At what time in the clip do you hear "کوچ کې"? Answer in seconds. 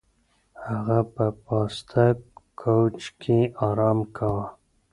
2.61-3.39